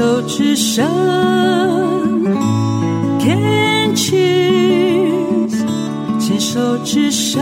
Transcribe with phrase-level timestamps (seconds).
[0.00, 0.82] 手之声
[3.20, 7.38] ，Can c h e s e 牵手之声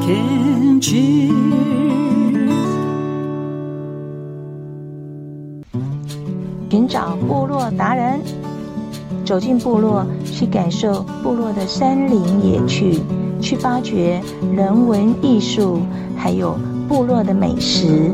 [0.00, 1.34] ，Can c h e s
[2.38, 2.48] e。
[6.70, 8.18] 寻找部落达人，
[9.26, 12.98] 走进部落，去感受部落的山林野趣，
[13.42, 14.22] 去发掘
[14.56, 15.82] 人文艺术，
[16.16, 16.56] 还有
[16.88, 18.10] 部落的美食。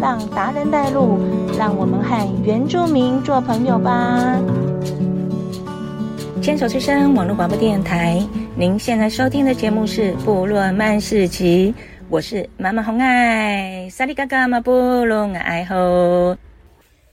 [0.00, 1.18] 让达人带路，
[1.58, 4.40] 让我们和原住民做朋友吧。
[6.40, 8.18] 牵手之声网络广播电台，
[8.56, 11.74] 您现在收听的节目是《部落漫市集》，
[12.08, 14.72] 我是妈妈红爱，萨利嘎嘎马部
[15.04, 16.34] 落爱吼。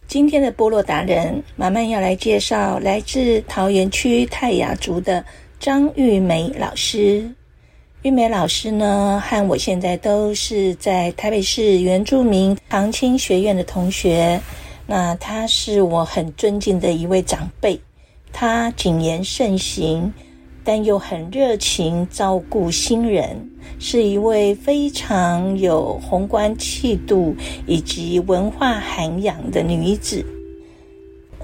[0.08, 5.22] 今天的部落达人，妈妈要来介绍来自桃园区泰雅族的
[5.60, 7.30] 张玉梅老师。
[8.08, 14.40] 玉梅老师呢，和我现在都是在台北市原住民长青学院的同学。
[14.86, 17.78] 那他是我很尊敬的一位长辈，
[18.32, 20.14] 他谨言慎行，
[20.64, 23.46] 但又很热情照顾新人，
[23.78, 30.26] 是一位非常有宏观气度以及文化涵养的女子。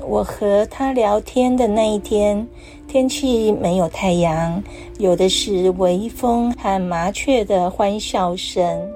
[0.05, 2.45] 我和她聊天的那一天，
[2.93, 4.63] 天气没有太阳，
[4.99, 8.87] 有的是微风和麻雀的欢笑声，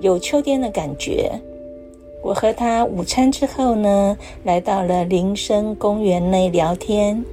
[0.00, 1.30] 有秋天的感觉。
[2.20, 7.24] 我和他午餐之后呢，来到了林森公园内聊天。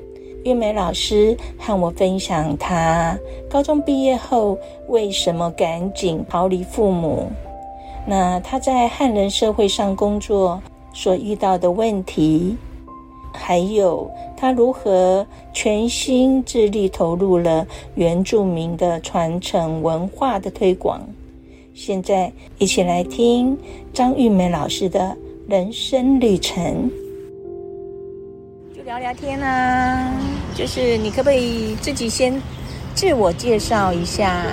[0.44, 3.18] 玉梅老师和我分享她
[3.50, 4.56] 高中毕业后
[4.88, 7.26] 为什么赶紧逃离父母，
[8.06, 10.62] 那她在汉人社会上工作
[10.94, 12.56] 所遇到的问题。
[13.38, 21.02] 还有他如何全心致力投入了原住民的传承文化的推广。
[21.74, 23.58] 现在一起来听
[23.94, 25.16] 张玉梅老师的
[25.48, 26.90] 人生旅程，
[28.76, 30.12] 就聊聊天啊。
[30.56, 32.42] 就是你可不可以自己先
[32.94, 34.46] 自我介绍一下？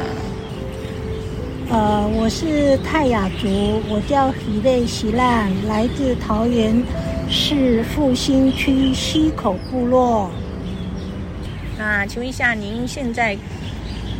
[1.70, 3.48] 呃，我是泰雅族，
[3.88, 6.74] 我叫喜类喜烂，来自桃园。
[7.32, 10.30] 是复兴区溪口部落。
[11.78, 13.34] 那请问一下，您现在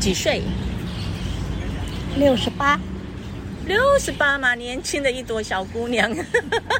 [0.01, 0.41] 几岁？
[2.17, 2.81] 六十八。
[3.67, 6.11] 六十八嘛，年轻的一朵小姑娘。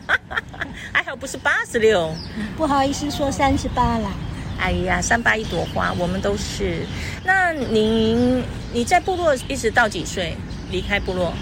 [0.91, 2.11] 还好不是八十六。
[2.57, 4.11] 不好意思说三十八了。
[4.59, 6.87] 哎呀，三八一朵花，我们都是。
[7.25, 10.35] 那您你在部落一直到几岁
[10.71, 11.35] 离开部落？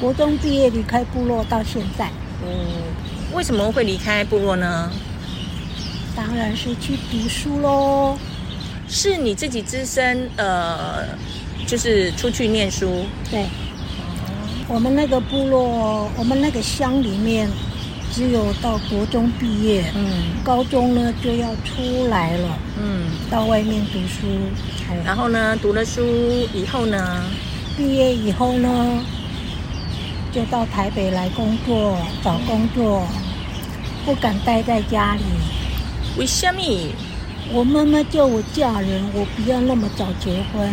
[0.00, 2.08] 国中毕业离开部落到现在。
[2.46, 3.07] 嗯。
[3.34, 4.90] 为什么会离开部落呢？
[6.16, 8.18] 当然是去读书喽。
[8.88, 11.04] 是你自己自身呃，
[11.66, 13.04] 就是出去念书。
[13.30, 13.44] 对。
[14.66, 17.48] 我们那个部落，我们那个乡里面，
[18.12, 24.26] 只有到国中毕业，嗯，高中呢就要出来了，嗯，到外面读书。
[25.04, 26.02] 然后呢，读了书
[26.52, 27.22] 以后呢，
[27.76, 29.02] 毕业以后呢，
[30.32, 33.06] 就到台北来工作，找工作，
[34.04, 35.22] 不敢待在家里。
[36.18, 36.60] 为什么？
[37.50, 40.70] 我妈妈叫我嫁人，我不要那么早结婚。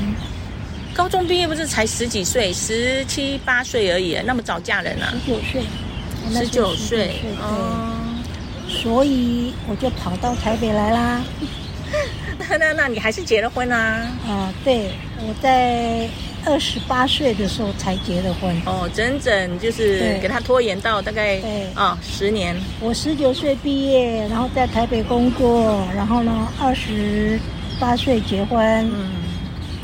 [0.94, 5.14] 高中毕业不是才十几岁，十七八岁而已，那么早嫁人啊？
[5.14, 5.64] 十九岁，
[6.34, 7.92] 十九岁，哦。
[8.68, 11.24] 所以我就跑到台北来啦。
[12.38, 14.08] 那那那你还是结了婚啊？
[14.28, 16.10] 啊，对，我在。
[16.46, 22.56] 二十八岁的时候才结的婚哦，整整就是给他拖延到大概对啊十年。
[22.80, 27.40] 我十九岁毕业，然后在台北工作，然后呢二十
[27.80, 28.64] 八岁结婚，
[28.94, 29.12] 嗯，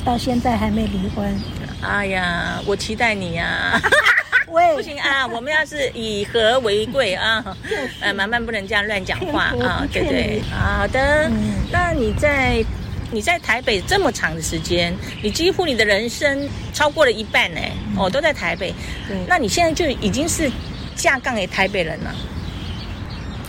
[0.06, 1.36] 到现在还没离婚。
[1.82, 3.82] 哎呀，我期待你呀！
[4.48, 7.44] 喂，不行啊，我们要是以和为贵啊，
[8.02, 10.42] 呃，慢慢不能这样乱讲话啊，对对。
[10.52, 12.64] 好的，嗯，那你在。
[13.12, 17.60] 你在台北这么长的时间，你几乎你的人生超过了一半呢，
[17.98, 18.74] 哦，都在台北。
[19.08, 20.50] 对，那你现在就已经是
[20.96, 22.16] 下杠给台北人了？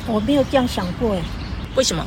[0.07, 1.23] 我没有这样想过哎。
[1.77, 2.05] 为什么？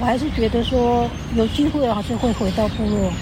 [0.00, 3.12] 我还是觉得说有机会还是会回到部落。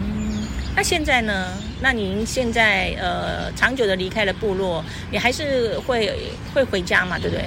[0.00, 0.46] 嗯，
[0.76, 1.48] 那现在呢？
[1.80, 6.12] 那您现在呃长久的离开了部落，你还是会
[6.52, 7.18] 会回家嘛？
[7.18, 7.44] 对不对？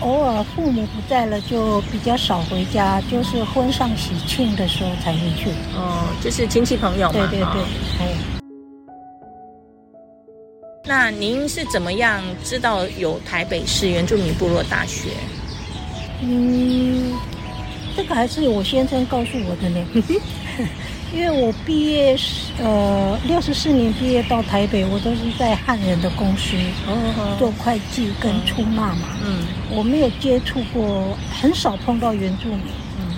[0.00, 5.50] 偶尔父母不在了，就比较少回家，就是婚丧喜庆的时候才会去。
[5.74, 7.26] 哦，就是亲戚朋友嘛。
[7.30, 7.62] 对对对。
[8.00, 8.02] 哦。
[10.84, 15.10] 那您是怎么样知道有台北市原住民部落大学？
[16.22, 17.12] 嗯，
[17.96, 19.86] 这个还是我先生告诉我的呢。
[21.10, 26.54] 因为我毕业是呃六十四年毕业到台北，我都是在汉人的公司
[27.38, 29.08] 做会计跟出纳嘛。
[29.24, 32.60] 嗯，我没有接触过，很少碰到原住民。
[33.00, 33.16] 嗯，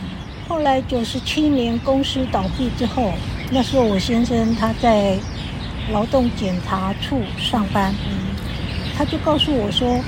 [0.49, 3.13] 后来九十七年公司倒闭之后，
[3.51, 5.19] 那时候我先生他在
[5.91, 8.37] 劳动检查处上班，嗯，
[8.97, 10.01] 他就告诉我说：“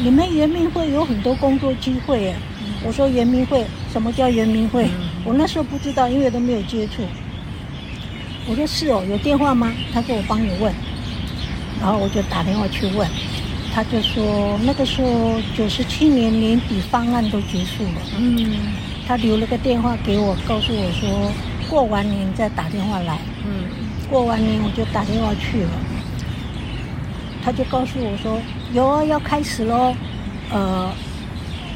[0.00, 2.34] 你们原民会有很多工作机会。”
[2.82, 4.88] 我说：“原民会，什么叫原民会？”
[5.28, 7.02] 我那时候不知道，因为都没有接触。
[8.48, 9.70] 我说是哦，有电话吗？
[9.92, 10.72] 他说我帮你问，
[11.78, 13.06] 然后我就打电话去问，
[13.74, 18.72] 他就说那个时候九十七年年底方案都结束了，嗯，
[19.06, 21.30] 他留了个电话给我，告诉我说
[21.68, 23.68] 过完年再打电话来，嗯，
[24.08, 25.70] 过完年我就打电话去了，
[27.44, 28.40] 他就告诉我说
[28.72, 29.94] 有啊，要开始喽，
[30.50, 30.90] 呃，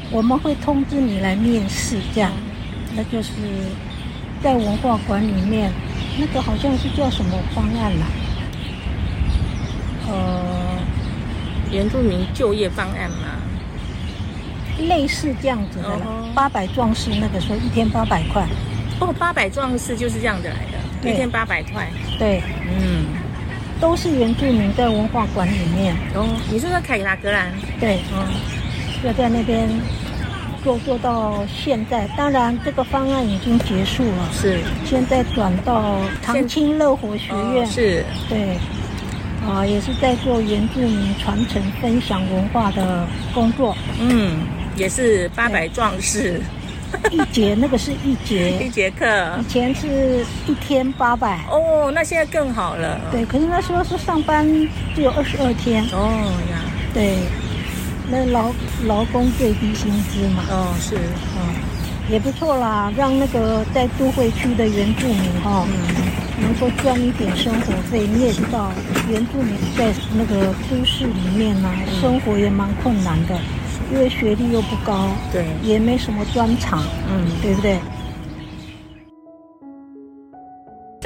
[0.09, 2.31] 我们会通知你来面试，这样，
[2.95, 3.31] 那就是
[4.43, 5.71] 在文化馆里面。
[6.15, 8.05] 那个好像是叫什么方案啦？
[10.07, 10.77] 呃，
[11.71, 13.41] 原住民就业方案嘛，
[14.87, 16.05] 类似这样子的啦。
[16.35, 18.45] 八百壮士那个时候一天八百块。
[18.99, 21.89] 哦，八百壮士就是这样子来的，一天八百块。
[22.19, 23.05] 对，嗯，
[23.81, 25.95] 都是原住民在文化馆里面。
[26.13, 27.51] 哦，你是说凯达格兰？
[27.79, 28.23] 对，嗯，
[29.03, 29.67] 就在那边。
[30.63, 34.29] 做做到现在，当然这个方案已经结束了。
[34.31, 37.65] 是，现在转到长青乐活学院。
[37.65, 38.57] 哦、是，对，
[39.45, 43.75] 啊，也是在做原住民传承、分享文化的工作。
[43.99, 44.37] 嗯，
[44.77, 46.41] 也是八百壮士，
[47.11, 49.05] 一节那个是一节 一节课，
[49.41, 51.41] 以前是一天八百。
[51.51, 53.01] 哦，那现在更好了。
[53.11, 54.47] 对，可是那时候是上班
[54.95, 55.83] 只有二十二天。
[55.91, 56.61] 哦呀，
[56.93, 57.17] 对。
[58.13, 58.53] 那劳
[58.85, 61.55] 劳工最低薪资嘛，哦是，嗯，
[62.11, 65.73] 也不错啦，让那个在都会区的原住民哈，嗯，
[66.39, 68.05] 能够赚一点生活费。
[68.05, 68.71] 你也知道，
[69.09, 71.67] 原住民在那个都市里面呢，
[71.99, 73.35] 生活也蛮困难的，
[73.91, 77.79] 因为学历又不高，对，也没什么专长，嗯，对不对？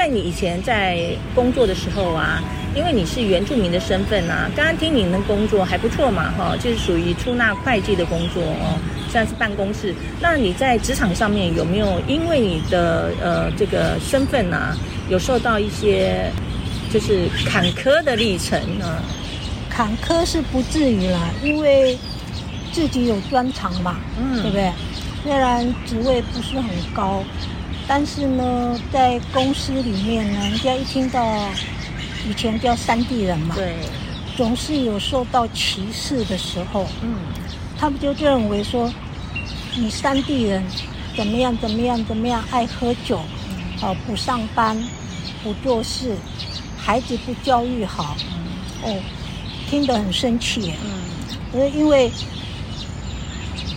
[0.07, 0.97] 在你以前在
[1.35, 2.41] 工作的时候啊。
[2.75, 8.77] 因为你是原住民的身份呐、啊，刚刚听你的工作还不错嘛，哈，就是属于出纳会计的工作哦，
[9.09, 9.95] 算是办公室。
[10.21, 14.77] 那你在职场上面有没有因为你的呃这个身份啊，
[15.09, 16.31] 有受到一些
[16.93, 19.01] 就是坎坷的历程呢？
[19.71, 21.97] 坎坷是不至于啦，因为
[22.71, 24.71] 自己有专长嘛，嗯，对不对？
[25.23, 27.23] 虽然职位不是很高，
[27.87, 31.49] 但是呢，在公司里面呢，人家一听到。
[32.27, 33.73] 以前叫山地人嘛，对，
[34.35, 36.85] 总是有受到歧视的时候。
[37.01, 37.15] 嗯，
[37.79, 38.91] 他们就认为说，
[39.77, 40.61] 你山地人
[41.15, 43.21] 怎么样怎么样怎么样，爱喝酒，
[43.81, 44.77] 哦，不上班，
[45.41, 46.17] 不做事，
[46.77, 48.17] 孩子不教育好，
[48.83, 48.99] 哦，
[49.69, 50.73] 听得很生气。
[50.83, 52.11] 嗯，呃，因为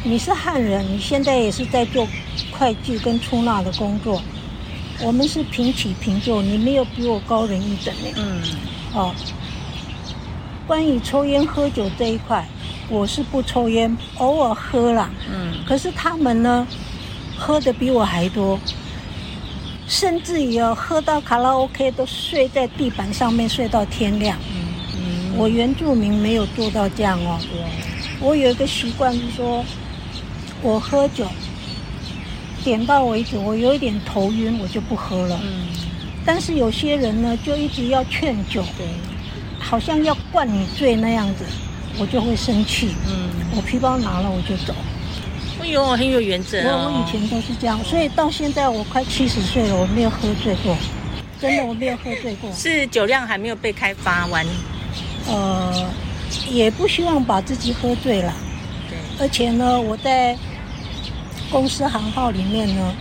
[0.02, 2.04] 你是汉人，你现在也是在做
[2.50, 4.22] 会计跟出纳的工作。
[5.02, 8.10] 我们是平起平坐，你没有比我高人一等呢。
[8.16, 8.42] 嗯，
[8.92, 9.14] 哦，
[10.66, 12.46] 关于抽烟喝酒这一块，
[12.90, 15.10] 我是不抽烟，偶尔喝啦。
[15.32, 16.66] 嗯，可是他们呢，
[17.38, 18.60] 喝的比我还多，
[19.88, 24.38] 甚至于要喝到卡拉 OK 都睡在地板上面睡到天亮。
[24.52, 27.40] 嗯嗯，我原住民没有做到这样哦。
[28.20, 29.64] 我有一个习惯是说，
[30.60, 31.26] 我喝酒。
[32.64, 35.40] 点到为止，我有一点头晕，我就不喝了。
[35.42, 35.66] 嗯，
[36.24, 38.86] 但是有些人呢，就一直要劝酒，对，
[39.58, 41.44] 好像要灌你醉那样子，
[41.98, 42.94] 我就会生气。
[43.08, 44.74] 嗯，我皮包拿了我就走。
[45.60, 46.88] 哎呦，很有原则哦。
[46.88, 50.76] 我我以前都是这样，所以到现在我快七十岁了，我没有喝醉过，
[51.40, 52.50] 真的我没有喝醉过。
[52.56, 54.46] 是酒量还没有被开发完？
[55.28, 55.90] 呃，
[56.48, 58.32] 也不希望把自己喝醉了。
[58.88, 60.36] 对，而且呢，我在。
[61.50, 62.94] 公司行号里面呢，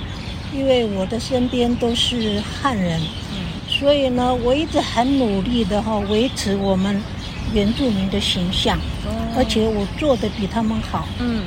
[0.53, 2.99] 因为我的身边都是汉人，
[3.31, 6.99] 嗯，所以呢，我一直很努力的哈维持我们
[7.53, 11.43] 原住民的形象，哦，而且我做的比他们好，嗯，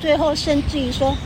[0.00, 1.16] 最后甚至于说，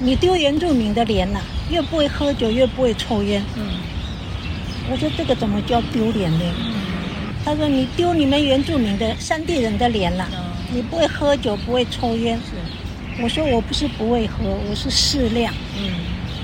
[0.00, 3.64] 你丢原住民的脸了，越不会喝酒，越不会抽烟，嗯，
[4.90, 6.44] 我说这个怎么叫丢脸呢？
[6.58, 6.74] 嗯，
[7.44, 10.28] 他说你丢你们原住民的山地人的脸了，
[10.72, 12.40] 你不会喝酒，不会抽烟。
[13.20, 15.52] 我说我不是不会喝，我是适量。
[15.76, 15.92] 嗯，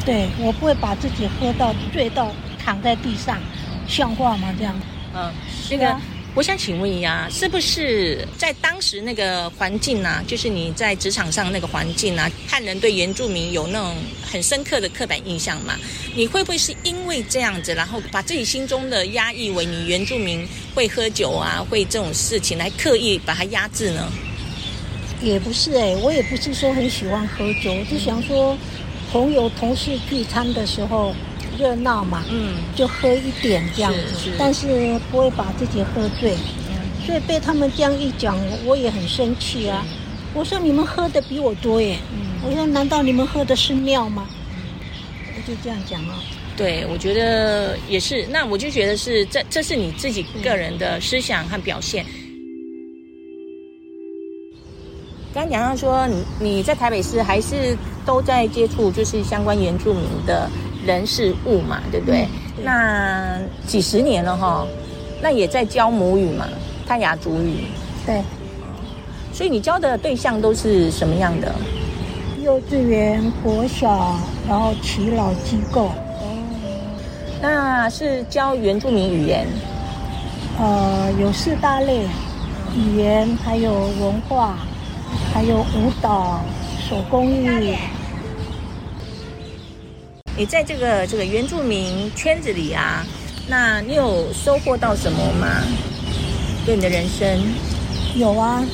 [0.05, 3.41] 对，我不会把自己喝到醉到躺在地上，
[3.89, 4.55] 像话吗？
[4.59, 4.75] 这样。
[5.15, 5.33] 嗯，
[5.71, 5.97] 那个
[6.35, 15.75] 我想请问一下，是不是在当时那个环境啊，就是你在职场上那个环境啊，汉人对原住民有那种很深刻的刻板印象嘛？
[16.15, 24.13] 你会不会是因为这样子，然后把自己心中的压抑为你原住民会喝酒啊，会这种事情来刻意把它压制呢？
[25.23, 28.57] 也不是哎、欸，我也不是说很喜欢喝酒，我就想说
[29.11, 31.15] 朋友同事聚餐的时候。
[31.59, 36.37] 热闹嘛，嗯，就喝一点这样子，但是不会把自己喝醉，
[36.69, 39.85] 嗯，所以被他们这样一讲，我也很生气啊。
[40.35, 44.29] 我说你们喝的比我多耶，嗯，我说难道你们喝的是尿吗？
[45.35, 46.23] 我就这样讲啊。
[46.57, 48.25] 对，我觉得也是。
[48.31, 52.05] 那我就觉得是这，这是你自己个人的思想和表现。
[52.05, 52.18] 刚
[55.35, 60.49] 刚讲到说，你你在台北市还是都在接触，就是相关原住民的。
[60.87, 62.27] 人事物嘛，对不对？
[62.63, 64.67] 那几十年了哈，
[65.21, 66.47] 那也在教母语嘛，
[66.87, 67.65] 泰雅族语。
[68.07, 68.23] 对，
[69.35, 71.53] 所以你教的对象都是什么样的？
[72.43, 74.17] 幼稚园、国小，
[74.49, 75.87] 然后耆老机构。
[75.87, 76.39] 哦，
[77.43, 79.47] 那是教原住民语言？
[80.59, 82.05] 呃，有四大类：
[82.75, 84.61] 语言，还有文化，
[85.33, 86.41] 还有舞蹈、
[86.89, 87.77] 手工艺。
[90.37, 93.05] 你在这个这个原住民圈子里啊，
[93.49, 95.49] 那你有收获到什么吗？
[96.65, 97.41] 对你的人生？
[98.15, 98.65] 有啊，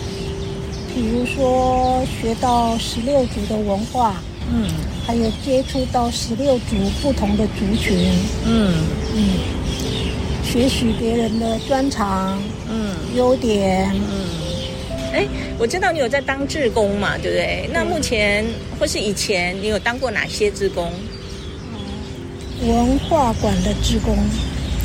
[0.94, 4.16] 比如说学到十六族的文化，
[4.52, 4.68] 嗯，
[5.06, 8.10] 还有接触到十六族不同的族群，
[8.44, 8.74] 嗯
[9.14, 9.38] 嗯，
[10.44, 12.38] 学习别人的专长，
[12.68, 14.23] 嗯，优点，嗯，
[15.14, 15.28] 哎，
[15.58, 17.70] 我知道你有在当志工嘛，对不对？
[17.72, 18.44] 那目前
[18.80, 20.92] 或是以前你有当过哪些志工？
[22.66, 24.16] 文化馆的志工，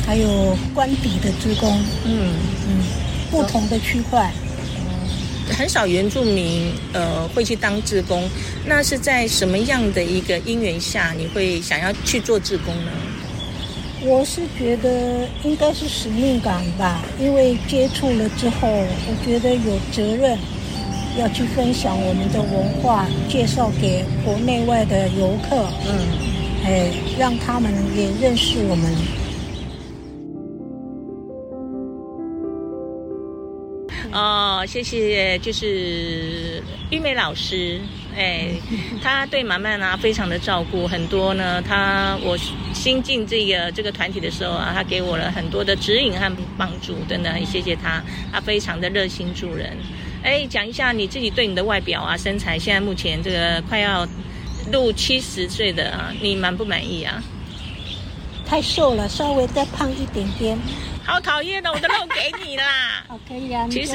[0.06, 2.34] 还有官邸的志工，嗯
[2.68, 2.84] 嗯，
[3.30, 4.32] 不同的区块，
[4.76, 5.08] 嗯，
[5.56, 8.28] 很少原住民呃会去当志工，
[8.64, 12.92] 那是在什么样的一个因缘下，你会想要去做志工呢？
[14.02, 20.38] 我是觉得应该是使命感吧，因为接触了之后，我觉得有责任
[21.18, 26.30] 要去分享我们的文化，介绍给国内外的游客，嗯。
[26.62, 28.94] 哎，让他们也认识我们。
[34.12, 37.80] 哦，谢谢，就是玉梅老师，
[38.16, 38.48] 哎，
[39.02, 42.36] 他对马漫啊非常的照顾，很多呢，他我
[42.72, 48.02] 新进这个这个团体的时候啊，他给我了很多的指引和帮助，等等，谢谢他，
[48.32, 49.76] 他非常的热心助人。
[50.22, 54.06] 哎，讲一下你自己对你的外表啊，身材，现在目前这个快要。
[54.70, 57.20] 六七十岁的啊，你满不满意啊？
[58.46, 60.56] 太瘦了，稍微再胖一点点。
[61.10, 63.04] 好讨厌的，我的肉给你啦。
[63.08, 63.66] 好， 可以啊。
[63.68, 63.92] 其实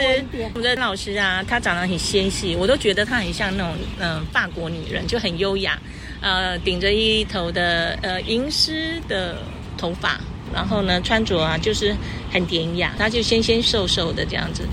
[0.54, 5.80] 我们的老师啊，她长得很纤细，我都觉得她很像那种嗯、呃、法国女人，就很优雅。
[6.20, 9.38] 呃，顶着一头的呃银丝的
[9.78, 10.20] 头发，
[10.54, 11.96] 然后呢穿着啊就是
[12.30, 14.64] 很典雅，她就纤纤瘦瘦的这样子。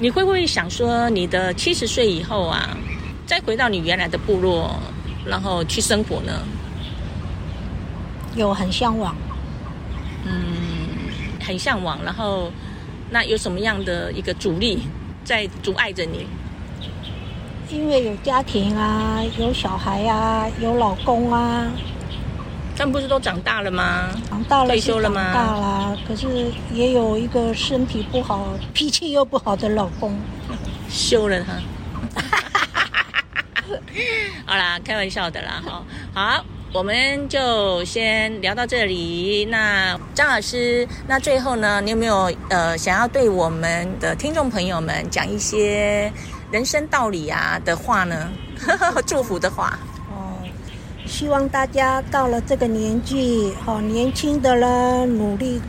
[0.00, 2.74] 你会不会想说，你的七十岁以后啊，
[3.26, 4.74] 再回到你原来的部落？
[5.26, 6.42] 然后去生活呢，
[8.34, 9.16] 有很向往，
[10.24, 10.75] 嗯，
[11.46, 11.98] 很向往。
[12.04, 12.50] 然后，
[13.10, 14.80] 那有什么样的一个阻力
[15.24, 16.26] 在阻碍着你？
[17.70, 21.66] 因为有家庭啊，有小孩啊，有老公啊。
[22.78, 24.10] 他们不是都长大了吗？
[24.28, 25.32] 长大了，退休了吗？
[25.32, 30.14] 大了，可是也有一个身体不好、脾气又不好的老公，
[30.90, 31.54] 休了他。
[34.46, 35.84] 好啦，开玩笑的啦，好，
[36.14, 36.44] 好，
[36.76, 39.46] 我们就先聊到这里。
[39.46, 46.12] 那张老师，那最后呢，你有没有呃想要对我们的听众朋友们讲一些
[46.50, 48.28] 人生道理啊的话呢？
[49.08, 49.78] 祝福的话。
[50.10, 50.36] 哦，
[51.06, 55.62] 希望大家到了这个年纪，好年轻的人努力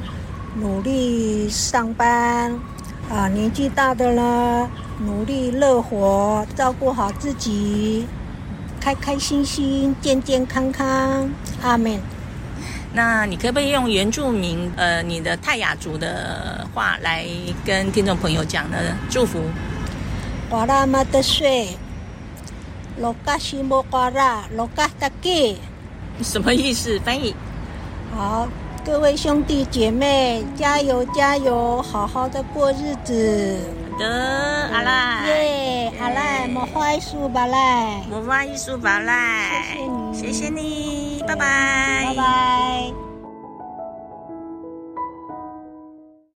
[0.59, 2.51] 努力上班
[3.09, 4.69] 啊，年纪大的呢。
[4.99, 8.05] 努力乐活，照顾好自己，
[8.87, 11.29] 开开心心，健健康康，
[11.61, 11.99] 阿门。
[12.93, 17.25] 那你可不可以用原住民呃你的泰雅族的话来
[17.65, 18.77] 跟听众朋友讲呢？
[19.09, 19.41] 祝福。
[20.51, 21.67] 瓦拉玛的水，
[22.97, 25.57] 罗嘎西莫瓜拉，罗嘎达给。
[26.23, 26.97] 什么意思？
[27.03, 27.35] 翻译。
[28.15, 28.47] 好，
[28.85, 33.57] 各位兄弟姐妹，加油加油，好好的过日子。
[33.97, 43.06] 得阿赖耶，阿赖莫花艺术巴赖，莫花艺术巴赖，谢谢你，谢谢你，拜拜，拜拜。